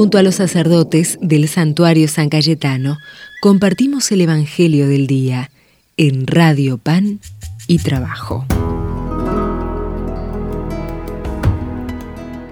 Junto 0.00 0.16
a 0.16 0.22
los 0.22 0.36
sacerdotes 0.36 1.18
del 1.20 1.46
santuario 1.46 2.08
San 2.08 2.30
Cayetano, 2.30 2.96
compartimos 3.42 4.10
el 4.12 4.22
Evangelio 4.22 4.88
del 4.88 5.06
Día 5.06 5.50
en 5.98 6.26
Radio 6.26 6.78
Pan 6.78 7.20
y 7.66 7.80
Trabajo. 7.80 8.46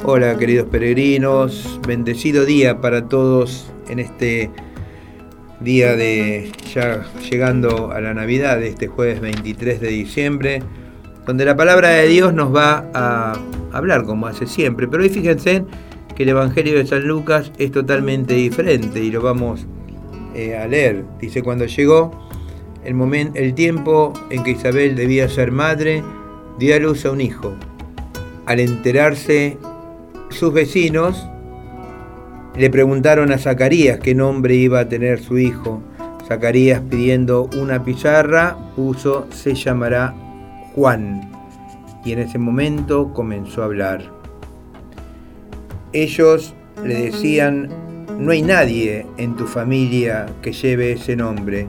Hola 0.05 0.37
queridos 0.37 0.69
peregrinos, 0.69 1.80
bendecido 1.87 2.45
día 2.45 2.82
para 2.82 3.09
todos 3.09 3.73
en 3.89 4.01
este 4.01 4.51
día 5.61 5.96
de 5.96 6.53
ya 6.75 7.07
llegando 7.30 7.93
a 7.93 8.03
la 8.03 8.12
Navidad, 8.12 8.62
este 8.62 8.89
jueves 8.89 9.23
23 9.23 9.80
de 9.80 9.89
diciembre, 9.89 10.62
donde 11.27 11.46
la 11.46 11.57
palabra 11.57 11.89
de 11.89 12.09
Dios 12.09 12.35
nos 12.35 12.55
va 12.55 12.91
a 12.93 13.41
hablar 13.73 14.05
como 14.05 14.27
hace 14.27 14.46
siempre. 14.46 14.87
Pero 14.87 15.03
hoy 15.03 15.09
fíjense 15.09 15.65
que 16.19 16.25
el 16.25 16.30
Evangelio 16.30 16.77
de 16.77 16.85
San 16.85 17.07
Lucas 17.07 17.53
es 17.58 17.71
totalmente 17.71 18.35
diferente 18.35 18.99
y 18.99 19.13
lo 19.13 19.22
vamos 19.22 19.68
eh, 20.35 20.57
a 20.57 20.67
leer. 20.67 21.04
Dice, 21.21 21.44
cuando 21.44 21.64
llegó 21.67 22.11
el, 22.85 22.94
momento, 22.94 23.39
el 23.39 23.54
tiempo 23.54 24.13
en 24.29 24.43
que 24.43 24.50
Isabel 24.50 24.96
debía 24.96 25.29
ser 25.29 25.53
madre, 25.53 26.03
dio 26.58 26.75
a 26.75 26.81
luz 26.81 27.07
a 27.07 27.13
un 27.13 27.21
hijo. 27.21 27.54
Al 28.46 28.58
enterarse 28.58 29.58
sus 30.31 30.53
vecinos, 30.53 31.25
le 32.56 32.69
preguntaron 32.69 33.30
a 33.30 33.39
Zacarías 33.39 34.00
qué 34.00 34.16
nombre 34.16 34.56
iba 34.56 34.80
a 34.80 34.89
tener 34.89 35.20
su 35.20 35.39
hijo. 35.39 35.84
Zacarías 36.27 36.80
pidiendo 36.80 37.48
una 37.56 37.84
pizarra 37.84 38.58
puso 38.75 39.28
se 39.30 39.55
llamará 39.55 40.16
Juan. 40.75 41.30
Y 42.05 42.11
en 42.11 42.19
ese 42.19 42.39
momento 42.39 43.12
comenzó 43.14 43.62
a 43.62 43.66
hablar. 43.66 44.17
Ellos 45.92 46.55
le 46.84 46.95
decían, 46.95 47.69
no 48.19 48.33
hay 48.33 48.42
nadie 48.42 49.06
en 49.17 49.36
tu 49.36 49.47
familia 49.47 50.27
que 50.42 50.53
lleve 50.53 50.92
ese 50.92 51.17
nombre. 51.17 51.69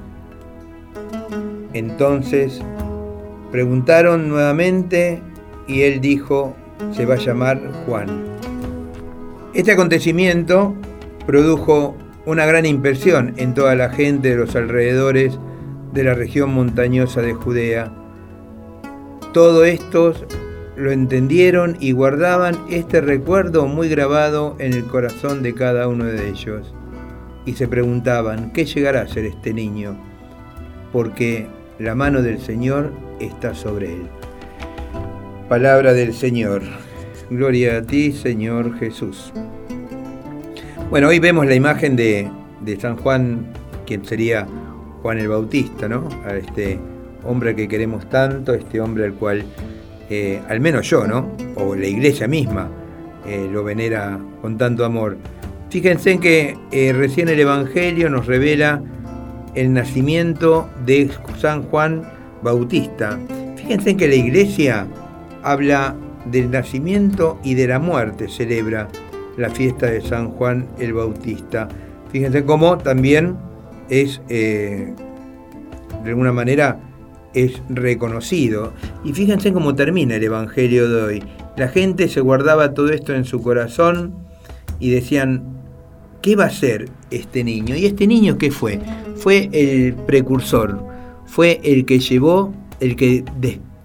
Entonces 1.74 2.62
preguntaron 3.52 4.28
nuevamente 4.30 5.22
y 5.68 5.82
él 5.82 6.02
dijo, 6.02 6.56
se 6.92 7.06
va 7.06 7.16
a 7.16 7.18
llamar 7.18 7.62
Juan. 7.86 8.26
Este 9.54 9.72
acontecimiento 9.72 10.76
produjo 11.26 11.96
una 12.26 12.46
gran 12.46 12.66
impresión 12.66 13.34
en 13.38 13.54
toda 13.54 13.76
la 13.76 13.90
gente 13.90 14.30
de 14.30 14.36
los 14.36 14.56
alrededores 14.56 15.40
de 15.94 16.04
la 16.04 16.14
región 16.14 16.54
montañosa 16.54 17.22
de 17.22 17.34
Judea. 17.34 17.92
Todo 19.34 19.64
esto 19.66 20.14
lo 20.80 20.92
entendieron 20.92 21.76
y 21.80 21.92
guardaban 21.92 22.58
este 22.70 23.02
recuerdo 23.02 23.68
muy 23.68 23.90
grabado 23.90 24.56
en 24.60 24.74
el 24.74 24.86
corazón 24.86 25.44
de 25.44 25.54
cada 25.54 25.88
uno 25.88 26.06
de 26.06 26.30
ellos. 26.30 26.74
Y 27.46 27.54
se 27.54 27.68
preguntaban, 27.68 28.52
¿qué 28.54 28.66
llegará 28.66 29.02
a 29.02 29.08
ser 29.08 29.26
este 29.26 29.54
niño? 29.54 29.98
Porque 30.94 31.48
la 31.80 31.96
mano 31.96 32.22
del 32.22 32.40
Señor 32.40 32.92
está 33.20 33.54
sobre 33.54 33.94
él. 33.94 34.08
Palabra 35.50 35.94
del 35.94 36.14
Señor. 36.14 36.62
Gloria 37.30 37.78
a 37.78 37.82
ti, 37.82 38.12
Señor 38.12 38.78
Jesús. 38.80 39.34
Bueno, 40.90 41.10
hoy 41.10 41.20
vemos 41.20 41.46
la 41.46 41.56
imagen 41.56 41.96
de, 41.96 42.30
de 42.62 42.80
San 42.80 42.98
Juan, 42.98 43.48
quien 43.86 44.06
sería 44.06 44.48
Juan 45.02 45.20
el 45.20 45.28
Bautista, 45.28 45.88
¿no? 45.88 46.08
A 46.26 46.36
este 46.36 46.80
hombre 47.24 47.56
que 47.56 47.68
queremos 47.68 48.10
tanto, 48.10 48.54
este 48.54 48.80
hombre 48.82 49.06
al 49.06 49.14
cual 49.14 49.44
eh, 50.10 50.42
al 50.50 50.60
menos 50.60 50.90
yo, 50.90 51.06
¿no? 51.06 51.32
O 51.56 51.76
la 51.76 51.86
iglesia 51.86 52.28
misma 52.28 52.70
eh, 53.28 53.48
lo 53.52 53.64
venera 53.64 54.20
con 54.42 54.58
tanto 54.58 54.84
amor. 54.84 55.18
Fíjense 55.70 56.12
en 56.14 56.20
que 56.20 56.58
eh, 56.72 56.94
recién 56.94 57.30
el 57.30 57.40
Evangelio 57.40 58.10
nos 58.10 58.26
revela 58.26 58.82
el 59.54 59.72
nacimiento 59.72 60.68
de 60.84 61.12
San 61.38 61.64
Juan 61.64 62.10
Bautista. 62.42 63.20
Fíjense 63.56 63.92
en 63.92 63.98
que 63.98 64.08
la 64.08 64.16
iglesia 64.16 64.88
habla 65.44 65.96
del 66.26 66.50
nacimiento 66.50 67.40
y 67.44 67.54
de 67.54 67.68
la 67.68 67.78
muerte, 67.78 68.30
celebra 68.30 68.88
la 69.38 69.50
fiesta 69.52 69.86
de 69.86 70.02
San 70.02 70.32
Juan 70.32 70.68
el 70.80 70.94
Bautista. 70.94 71.70
Fíjense 72.12 72.44
cómo 72.46 72.80
también 72.80 73.38
es, 73.90 74.22
de 74.28 74.94
alguna 76.04 76.32
manera, 76.34 76.80
es 77.34 77.62
reconocido. 77.70 78.74
Y 79.04 79.14
fíjense 79.14 79.54
cómo 79.54 79.76
termina 79.76 80.16
el 80.16 80.24
Evangelio 80.24 80.90
de 80.90 81.02
hoy. 81.02 81.24
La 81.58 81.68
gente 81.68 82.08
se 82.08 82.22
guardaba 82.22 82.74
todo 82.74 82.90
esto 82.90 83.14
en 83.14 83.26
su 83.26 83.42
corazón 83.42 84.14
y 84.80 84.90
decían, 84.92 85.44
¿qué 86.22 86.36
va 86.36 86.46
a 86.46 86.52
ser 86.52 86.90
este 87.12 87.44
niño? 87.44 87.76
¿Y 87.76 87.86
este 87.86 88.08
niño 88.08 88.38
qué 88.38 88.52
fue? 88.52 88.80
Fue 89.16 89.50
el 89.52 89.94
precursor, 89.94 90.86
fue 91.26 91.60
el 91.64 91.86
que 91.86 92.00
llevó, 92.00 92.54
el 92.80 92.96
que 92.96 93.24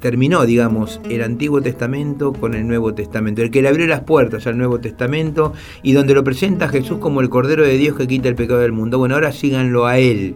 terminó, 0.05 0.45
digamos, 0.45 1.01
el 1.09 1.23
Antiguo 1.23 1.63
Testamento 1.63 2.33
con 2.33 2.55
el 2.55 2.69
Nuevo 2.69 2.95
Testamento, 2.95 3.43
el 3.43 3.51
que 3.51 3.63
le 3.63 3.69
abrió 3.69 3.87
las 3.87 4.03
puertas 4.03 4.47
al 4.47 4.59
Nuevo 4.59 4.79
Testamento 4.79 5.55
y 5.83 5.93
donde 5.93 6.15
lo 6.15 6.23
presenta 6.23 6.69
Jesús 6.69 6.99
como 6.99 7.23
el 7.23 7.31
Cordero 7.31 7.65
de 7.65 7.79
Dios 7.79 7.97
que 7.97 8.07
quita 8.07 8.29
el 8.29 8.35
pecado 8.35 8.61
del 8.61 8.73
mundo. 8.73 8.99
Bueno, 8.99 9.15
ahora 9.15 9.33
síganlo 9.33 9.87
a 9.87 9.99
Él. 9.99 10.35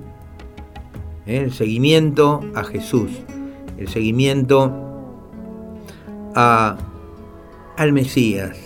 ¿Eh? 1.29 1.39
el 1.39 1.53
seguimiento 1.53 2.41
a 2.55 2.65
Jesús, 2.65 3.11
el 3.77 3.89
seguimiento 3.89 4.73
a, 6.35 6.77
al 7.77 7.93
Mesías. 7.93 8.57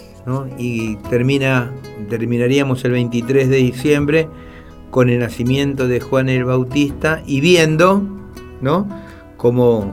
Y 0.57 0.97
termina, 1.11 1.73
terminaríamos 2.09 2.85
el 2.85 2.93
23 2.93 3.49
de 3.49 3.57
diciembre 3.57 4.29
con 4.91 5.11
el 5.11 5.19
nacimiento 5.19 5.89
de 5.89 6.01
Juan 6.01 6.29
el 6.29 6.45
Bautista 6.45 7.23
y 7.27 7.41
viendo 7.41 8.03
¿no? 8.61 8.87
como 9.37 9.93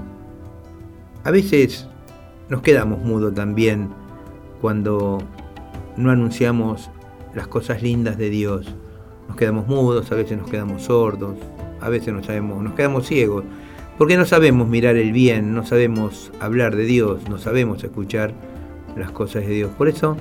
a 1.23 1.31
veces 1.31 1.87
nos 2.49 2.61
quedamos 2.61 2.99
mudos 2.99 3.33
también 3.33 3.89
cuando 4.61 5.17
no 5.97 6.11
anunciamos 6.11 6.89
las 7.33 7.47
cosas 7.47 7.81
lindas 7.81 8.17
de 8.17 8.29
Dios. 8.29 8.67
Nos 9.27 9.37
quedamos 9.37 9.67
mudos, 9.67 10.11
a 10.11 10.15
veces 10.15 10.37
nos 10.37 10.49
quedamos 10.49 10.83
sordos, 10.83 11.35
a 11.81 11.89
veces 11.89 12.13
no 12.13 12.23
sabemos, 12.23 12.63
nos 12.63 12.73
quedamos 12.73 13.07
ciegos, 13.07 13.43
porque 13.97 14.17
no 14.17 14.25
sabemos 14.25 14.67
mirar 14.67 14.95
el 14.95 15.11
bien, 15.11 15.53
no 15.53 15.65
sabemos 15.65 16.31
hablar 16.39 16.75
de 16.75 16.85
Dios, 16.85 17.27
no 17.29 17.37
sabemos 17.37 17.83
escuchar 17.83 18.33
las 18.95 19.11
cosas 19.11 19.45
de 19.45 19.53
Dios. 19.53 19.71
Por 19.77 19.89
eso, 19.89 20.15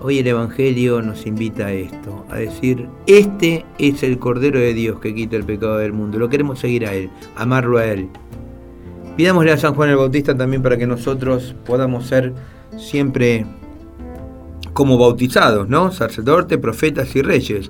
hoy 0.00 0.18
el 0.20 0.26
Evangelio 0.26 1.02
nos 1.02 1.26
invita 1.26 1.66
a 1.66 1.72
esto, 1.72 2.24
a 2.30 2.36
decir, 2.36 2.88
este 3.06 3.64
es 3.78 4.02
el 4.02 4.18
Cordero 4.18 4.60
de 4.60 4.74
Dios 4.74 5.00
que 5.00 5.14
quita 5.14 5.36
el 5.36 5.44
pecado 5.44 5.78
del 5.78 5.92
mundo, 5.92 6.18
lo 6.18 6.28
queremos 6.28 6.60
seguir 6.60 6.86
a 6.86 6.94
Él, 6.94 7.10
amarlo 7.36 7.78
a 7.78 7.86
Él. 7.86 8.08
Pidámosle 9.16 9.50
a 9.50 9.56
San 9.56 9.74
Juan 9.74 9.90
el 9.90 9.96
Bautista 9.96 10.36
también 10.36 10.62
para 10.62 10.76
que 10.76 10.86
nosotros 10.86 11.56
podamos 11.66 12.06
ser 12.06 12.32
siempre 12.76 13.46
como 14.72 14.96
bautizados, 14.96 15.68
¿no? 15.68 15.90
Sacerdotes, 15.90 16.56
profetas 16.58 17.16
y 17.16 17.22
reyes 17.22 17.68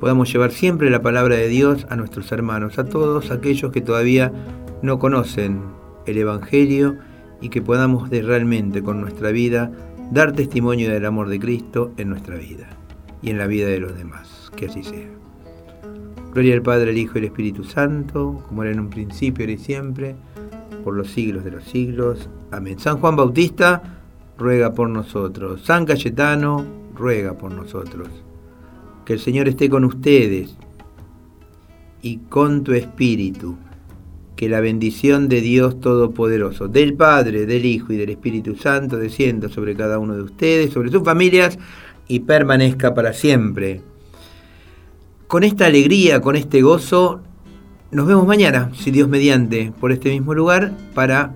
podamos 0.00 0.32
llevar 0.32 0.50
siempre 0.50 0.90
la 0.90 1.02
palabra 1.02 1.36
de 1.36 1.48
Dios 1.48 1.86
a 1.90 1.96
nuestros 1.96 2.32
hermanos, 2.32 2.78
a 2.78 2.84
todos 2.84 3.30
aquellos 3.30 3.70
que 3.70 3.82
todavía 3.82 4.32
no 4.82 4.98
conocen 4.98 5.60
el 6.06 6.16
Evangelio 6.16 6.96
y 7.40 7.50
que 7.50 7.62
podamos 7.62 8.10
de 8.10 8.22
realmente 8.22 8.82
con 8.82 9.00
nuestra 9.00 9.30
vida 9.30 9.70
dar 10.10 10.32
testimonio 10.32 10.90
del 10.90 11.04
amor 11.04 11.28
de 11.28 11.38
Cristo 11.38 11.92
en 11.98 12.08
nuestra 12.08 12.36
vida 12.36 12.68
y 13.22 13.30
en 13.30 13.38
la 13.38 13.46
vida 13.46 13.68
de 13.68 13.78
los 13.78 13.96
demás. 13.96 14.50
Que 14.56 14.66
así 14.66 14.82
sea. 14.82 15.08
Gloria 16.32 16.54
al 16.54 16.62
Padre, 16.62 16.90
al 16.90 16.98
Hijo 16.98 17.14
y 17.16 17.18
al 17.18 17.24
Espíritu 17.24 17.64
Santo, 17.64 18.42
como 18.48 18.62
era 18.62 18.72
en 18.72 18.80
un 18.80 18.90
principio, 18.90 19.44
ahora 19.44 19.52
y 19.52 19.58
siempre, 19.58 20.16
por 20.82 20.96
los 20.96 21.10
siglos 21.10 21.44
de 21.44 21.50
los 21.50 21.64
siglos. 21.64 22.30
Amén. 22.50 22.78
San 22.78 22.98
Juan 22.98 23.16
Bautista, 23.16 23.82
ruega 24.38 24.72
por 24.72 24.88
nosotros. 24.88 25.62
San 25.62 25.84
Cayetano, 25.84 26.64
ruega 26.94 27.34
por 27.34 27.52
nosotros. 27.52 28.08
Que 29.10 29.14
el 29.14 29.20
Señor 29.20 29.48
esté 29.48 29.68
con 29.68 29.84
ustedes 29.84 30.54
y 32.00 32.18
con 32.28 32.62
tu 32.62 32.74
espíritu. 32.74 33.56
Que 34.36 34.48
la 34.48 34.60
bendición 34.60 35.28
de 35.28 35.40
Dios 35.40 35.80
Todopoderoso, 35.80 36.68
del 36.68 36.94
Padre, 36.94 37.44
del 37.44 37.64
Hijo 37.64 37.92
y 37.92 37.96
del 37.96 38.10
Espíritu 38.10 38.54
Santo 38.54 38.98
descienda 38.98 39.48
sobre 39.48 39.74
cada 39.74 39.98
uno 39.98 40.14
de 40.14 40.22
ustedes, 40.22 40.72
sobre 40.72 40.92
sus 40.92 41.02
familias 41.02 41.58
y 42.06 42.20
permanezca 42.20 42.94
para 42.94 43.12
siempre. 43.12 43.80
Con 45.26 45.42
esta 45.42 45.66
alegría, 45.66 46.20
con 46.20 46.36
este 46.36 46.62
gozo, 46.62 47.20
nos 47.90 48.06
vemos 48.06 48.28
mañana, 48.28 48.70
si 48.76 48.92
Dios 48.92 49.08
mediante, 49.08 49.72
por 49.80 49.90
este 49.90 50.10
mismo 50.10 50.34
lugar, 50.34 50.70
para 50.94 51.34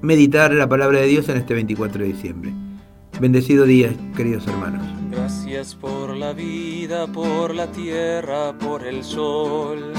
meditar 0.00 0.54
la 0.54 0.70
palabra 0.70 1.00
de 1.00 1.06
Dios 1.06 1.28
en 1.28 1.36
este 1.36 1.52
24 1.52 2.02
de 2.02 2.08
diciembre. 2.08 2.61
Bendecido 3.20 3.64
día, 3.64 3.94
queridos 4.16 4.46
hermanos. 4.46 4.82
Gracias 5.10 5.74
por 5.74 6.16
la 6.16 6.32
vida, 6.32 7.06
por 7.06 7.54
la 7.54 7.66
tierra, 7.70 8.52
por 8.58 8.86
el 8.86 9.04
sol. 9.04 9.92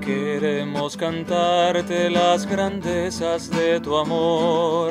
Queremos 0.00 0.96
cantarte 0.96 2.10
las 2.10 2.46
grandezas 2.46 3.50
de 3.50 3.80
tu 3.80 3.96
amor. 3.96 4.90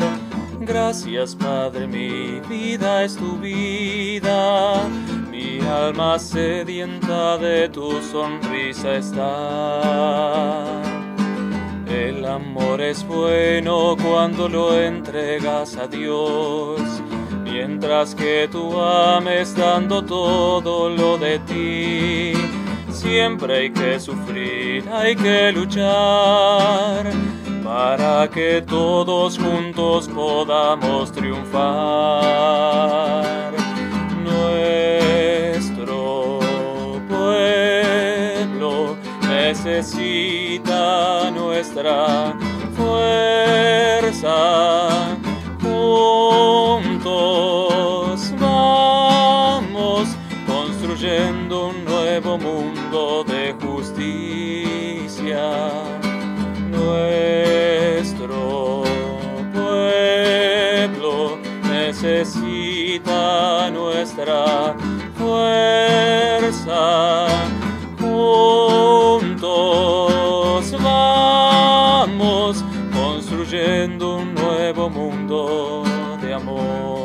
Gracias 0.62 1.36
Padre, 1.36 1.88
mi 1.88 2.40
vida 2.48 3.04
es 3.04 3.16
tu 3.16 3.36
vida, 3.40 4.88
mi 5.32 5.60
alma 5.60 6.20
sedienta 6.20 7.38
de 7.40 7.68
tu 7.70 8.00
sonrisa 8.04 8.96
está. 8.96 10.82
El 11.88 12.24
amor 12.26 12.71
es 12.92 13.08
bueno 13.08 13.96
cuando 14.04 14.50
lo 14.50 14.78
entregas 14.78 15.78
a 15.78 15.88
Dios, 15.88 16.82
mientras 17.42 18.14
que 18.14 18.50
tú 18.52 18.78
ames 18.82 19.56
dando 19.56 20.04
todo 20.04 20.90
lo 20.90 21.18
de 21.18 21.40
ti. 21.40 22.34
Siempre 22.92 23.60
hay 23.60 23.72
que 23.72 23.98
sufrir, 23.98 24.90
hay 24.90 25.16
que 25.16 25.54
luchar 25.54 27.10
para 27.64 28.30
que 28.30 28.62
todos 28.62 29.40
juntos 29.40 30.10
podamos 30.10 31.14
triunfar. 31.14 31.54
Nuestro 34.22 36.40
pueblo 37.08 38.98
necesita 39.30 41.32
nuestra 41.32 42.11
construyendo 51.32 51.68
un 51.70 51.86
nuevo 51.86 52.38
mundo 52.38 53.24
de 53.24 53.56
justicia. 53.62 55.50
Nuestro 56.70 58.34
pueblo 59.54 61.38
necesita 61.64 63.20
nuestra 63.72 64.76
fuerza. 65.16 66.68
Juntos 68.00 69.52
vamos 70.82 72.64
construyendo 72.94 74.18
un 74.18 74.34
nuevo 74.36 74.90
mundo 74.90 75.84
de 76.22 76.34
amor. 76.34 77.01